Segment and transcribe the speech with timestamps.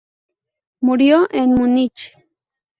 [0.79, 2.13] Murió en Munich.